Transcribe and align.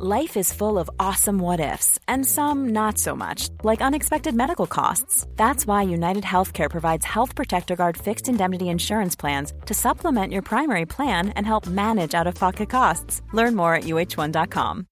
Life 0.00 0.36
is 0.36 0.52
full 0.52 0.78
of 0.78 0.88
awesome 1.00 1.40
what 1.40 1.58
ifs, 1.58 1.98
and 2.06 2.24
some 2.24 2.68
not 2.68 2.98
so 2.98 3.16
much, 3.16 3.48
like 3.64 3.82
unexpected 3.82 4.32
medical 4.32 4.68
costs. 4.68 5.26
That's 5.34 5.66
why 5.66 5.82
United 5.82 6.22
Healthcare 6.22 6.70
provides 6.70 7.04
Health 7.04 7.34
Protector 7.34 7.74
Guard 7.74 7.96
fixed 7.96 8.28
indemnity 8.28 8.68
insurance 8.68 9.16
plans 9.16 9.52
to 9.66 9.74
supplement 9.74 10.32
your 10.32 10.42
primary 10.42 10.86
plan 10.86 11.30
and 11.30 11.44
help 11.44 11.66
manage 11.66 12.14
out 12.14 12.28
of 12.28 12.36
pocket 12.36 12.70
costs. 12.70 13.22
Learn 13.32 13.56
more 13.56 13.74
at 13.74 13.86
uh1.com. 13.86 14.84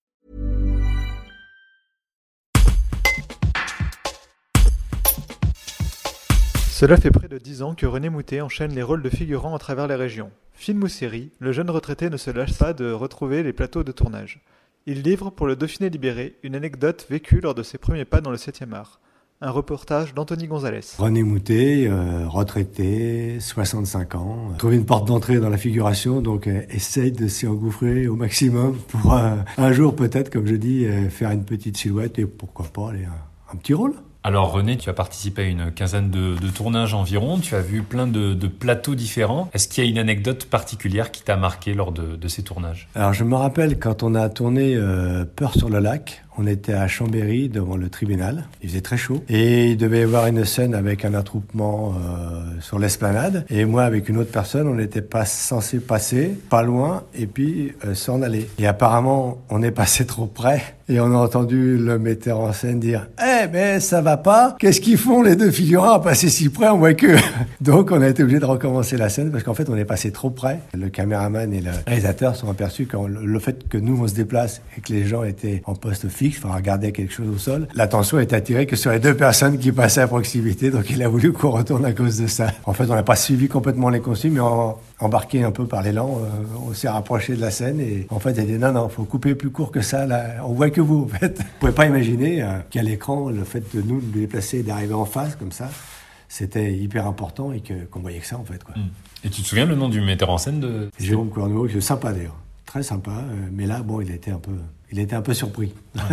Cela 6.73 6.97
fait 6.97 7.13
près 7.13 7.29
de 7.29 7.39
dix 7.39 7.63
ans 7.63 7.77
que 7.77 7.87
René 7.87 8.11
Moutet 8.11 8.41
enchaîne 8.41 8.75
les 8.75 8.83
rôles 8.83 9.03
de 9.03 9.09
figurants 9.09 9.55
à 9.55 9.61
travers 9.61 9.87
les 9.87 9.95
régions. 9.95 10.33
Film 10.53 10.83
ou 10.83 10.89
série, 10.89 11.31
le 11.39 11.53
jeune 11.53 11.71
retraité 11.71 12.11
ne 12.11 12.17
se 12.17 12.33
lâche 12.33 12.59
pas 12.59 12.73
de 12.73 12.91
retrouver 12.91 13.45
les 13.45 13.53
plateaux 13.53 13.85
de 13.85 13.93
tournage. 13.93 14.43
Il 14.89 15.03
livre 15.03 15.31
pour 15.31 15.49
le 15.49 15.57
Dauphiné 15.57 15.91
libéré 15.91 16.37
une 16.45 16.55
anecdote 16.55 17.09
vécue 17.11 17.41
lors 17.41 17.57
de 17.57 17.65
ses 17.65 17.77
premiers 17.77 18.05
pas 18.05 18.21
dans 18.21 18.31
le 18.31 18.37
7e 18.37 18.73
art. 18.73 19.01
Un 19.41 19.51
reportage 19.51 20.15
d'Anthony 20.15 20.47
Gonzalez. 20.47 20.81
René 20.97 21.25
Moutet, 21.25 21.89
euh, 21.89 22.29
retraité, 22.29 23.41
65 23.41 24.15
ans, 24.15 24.53
trouve 24.59 24.75
une 24.75 24.87
porte 24.87 25.09
d'entrée 25.09 25.41
dans 25.41 25.49
la 25.49 25.57
figuration, 25.57 26.21
donc 26.21 26.47
euh, 26.47 26.63
essaye 26.71 27.11
de 27.11 27.27
s'y 27.27 27.49
engouffrer 27.49 28.07
au 28.07 28.15
maximum 28.15 28.79
pour 28.87 29.15
euh, 29.15 29.35
un 29.59 29.73
jour 29.73 29.97
peut-être, 29.97 30.31
comme 30.31 30.47
je 30.47 30.55
dis, 30.55 30.87
faire 31.11 31.33
une 31.33 31.45
petite 31.45 31.77
silhouette 31.77 32.21
et 32.21 32.25
pourquoi 32.25 32.67
pas 32.67 32.91
aller 32.91 33.07
un 33.53 33.57
petit 33.57 33.75
rôle. 33.75 33.95
Alors 34.27 34.51
René, 34.51 34.77
tu 34.77 34.91
as 34.91 34.93
participé 34.93 35.43
à 35.43 35.45
une 35.45 35.71
quinzaine 35.71 36.11
de, 36.11 36.35
tournages 36.53 36.95
environ, 36.95 37.39
tu 37.39 37.55
as 37.55 37.61
vu 37.61 37.83
plein 37.83 38.09
de, 38.09 38.35
plateaux 38.49 38.97
différents. 38.97 39.49
Est-ce 39.55 39.69
qu'il 39.69 39.85
y 39.85 39.87
a 39.87 39.89
une 39.89 40.01
anecdote 40.01 40.47
particulière 40.47 41.13
qui 41.13 41.23
t'a 41.23 41.37
marqué 41.37 41.75
lors 41.75 41.93
de, 41.93 42.27
ces 42.27 42.43
tournages? 42.43 42.89
Alors 42.97 43.13
je 43.13 43.23
me 43.23 43.37
rappelle 43.37 43.79
quand 43.79 44.03
on 44.03 44.17
a 44.17 44.29
tourné 44.29 44.75
euh, 44.75 45.25
Peur 45.25 45.55
sur 45.55 45.69
le 45.69 45.79
lac, 45.79 46.25
on 46.37 46.45
était 46.49 46.73
à 46.73 46.89
Chambéry 46.89 47.49
devant 47.49 47.77
le 47.77 47.89
tribunal. 47.89 48.49
Il 48.65 48.69
faisait 48.69 48.81
très 48.81 48.97
chaud 48.97 49.23
et 49.29 49.71
il 49.71 49.77
devait 49.77 50.01
y 50.01 50.03
avoir 50.03 50.27
une 50.27 50.45
scène 50.45 50.75
avec 50.75 51.05
un 51.05 51.15
attroupement 51.15 51.95
euh, 51.95 52.61
sur 52.61 52.81
l'esplanade. 52.81 53.47
Et 53.49 53.65
moi, 53.65 53.85
avec 53.85 54.09
une 54.09 54.19
autre 54.19 54.33
personne, 54.33 54.67
on 54.67 54.75
n'était 54.75 55.03
pas 55.03 55.25
censé 55.25 55.79
passer 55.79 56.37
pas 56.51 56.65
loin 56.65 57.05
et 57.15 57.29
puis 57.29 57.75
euh, 57.85 57.95
s'en 57.95 58.23
aller. 58.23 58.51
Et 58.59 58.67
apparemment, 58.67 59.39
on 59.51 59.63
est 59.63 59.71
passé 59.71 60.05
trop 60.05 60.27
près 60.27 60.76
et 60.89 61.01
on 61.01 61.13
a 61.13 61.17
entendu 61.17 61.79
le 61.79 61.99
metteur 61.99 62.39
en 62.39 62.53
scène 62.53 62.79
dire 62.79 63.09
Eh 63.21 63.47
mais 63.53 63.81
ça 63.81 64.01
va 64.01 64.17
pas 64.17 64.57
Qu'est-ce 64.59 64.81
qu'ils 64.81 64.99
font 64.99 65.23
les 65.23 65.35
deux 65.35 65.51
figurants 65.51 65.95
à 65.95 66.01
passer 66.01 66.29
si 66.29 66.49
près? 66.49 66.69
On 66.69 66.79
voit 66.79 66.95
que. 66.95 67.17
Donc 67.61 67.91
on 67.91 68.01
a 68.01 68.09
été 68.09 68.23
obligé 68.23 68.39
de 68.39 68.45
recommencer 68.45 68.97
la 68.97 69.09
scène 69.09 69.31
parce 69.31 69.43
qu'en 69.43 69.55
fait 69.55 69.69
on 69.69 69.77
est 69.77 69.85
passé 69.85 70.13
trop 70.13 70.31
près. 70.31 70.61
Le 70.75 70.89
caméraman 70.89 71.53
et 71.53 71.61
le 71.61 71.71
réalisateur 71.87 72.37
sont 72.37 72.51
aperçus 72.51 72.87
quand 72.87 73.07
le 73.07 73.39
fait 73.41 73.69
que 73.69 73.79
nous 73.79 74.01
on 74.01 74.07
se 74.07 74.15
déplace 74.15 74.63
et 74.79 74.81
que 74.81 74.93
les 74.93 75.07
gens 75.07 75.25
étaient 75.25 75.63
en 75.67 75.75
poste 75.75 76.09
fixe 76.09 76.39
enfin 76.45 76.55
regarder 76.55 76.93
quelque 76.93 77.13
chose 77.13 77.29
au 77.35 77.39
sol. 77.39 77.69
L'attention 77.75 78.19
est 78.19 78.33
attirée 78.33 78.67
que 78.67 78.77
sur 78.77 78.93
les 78.93 79.01
deux 79.01 79.15
personnes 79.15 79.59
qui 79.59 79.73
passaient 79.73 80.03
à 80.03 80.07
proximité, 80.07 80.71
donc 80.71 80.91
il 80.91 81.03
a 81.03 81.09
voulu 81.09 81.33
qu'on 81.33 81.51
retourne 81.51 81.85
à 81.85 81.93
cause 81.93 82.21
de 82.21 82.27
ça. 82.27 82.53
En 82.65 82.73
fait, 82.73 82.85
on 82.89 82.95
n'a 82.95 83.03
pas 83.03 83.17
suivi 83.17 83.49
complètement 83.49 83.91
les 83.91 84.01
consignes, 84.01 84.35
mais 84.35 84.41
embarqué 84.99 85.45
un 85.45 85.51
peu 85.51 85.67
par 85.67 85.83
l'élan, 85.83 86.21
euh, 86.23 86.69
on 86.69 86.73
s'est 86.75 86.89
rapproché 86.89 87.37
de 87.37 87.41
la 87.41 87.51
scène 87.51 87.81
et 87.81 88.07
en 88.11 88.19
fait, 88.19 88.33
il 88.33 88.41
a 88.41 88.45
dit 88.45 88.59
non, 88.59 88.73
non, 88.73 88.89
faut 88.89 89.05
couper 89.05 89.35
plus 89.35 89.51
court 89.51 89.71
que 89.71 89.83
ça, 89.83 90.07
là, 90.07 90.37
on 90.45 90.53
voit 90.53 90.71
que 90.71 90.81
vous, 90.81 91.05
en 91.05 91.09
fait. 91.09 91.39
Vous 91.39 91.45
pouvez 91.61 91.73
pas 91.73 91.87
imaginer 91.87 92.43
euh, 92.43 92.59
qu'à 92.71 92.83
l'écran, 92.83 93.31
le 93.31 93.45
fait 93.45 93.65
de 93.75 93.83
nous 93.83 94.01
déplacer 94.01 94.59
et 94.59 94.63
d'arriver 94.63 94.95
en 94.95 95.05
face 95.05 95.37
comme 95.37 95.53
ça, 95.53 95.69
c'était 96.29 96.75
hyper 96.75 97.07
important 97.07 97.53
et 97.53 97.63
qu'on 97.93 98.01
voyait 98.01 98.19
que 98.19 98.27
ça, 98.27 98.39
en 98.39 98.45
fait. 98.45 98.63
Quoi. 98.65 98.75
Hmm. 98.75 98.89
Et 99.25 99.31
tu 99.31 99.43
te 99.43 99.47
souviens 99.47 99.67
le 99.67 99.75
nom 99.75 99.89
du 99.89 100.01
metteur 100.01 100.31
en 100.31 100.39
scène 100.39 100.61
de... 100.61 100.91
Jérôme 100.99 101.31
Corneau, 101.31 101.67
qui 101.67 101.77
est 101.77 101.81
sympa 101.81 102.13
d'ailleurs 102.13 102.37
très 102.67 102.83
sympa. 102.83 103.13
Euh, 103.13 103.49
mais 103.53 103.65
là, 103.65 103.83
bon, 103.83 104.03
il 104.03 104.11
était 104.11 104.33
un 104.33 104.39
peu, 104.39 104.53
il 104.93 104.99
était 104.99 105.17
un 105.17 105.23
peu 105.23 105.33
surpris. 105.33 105.73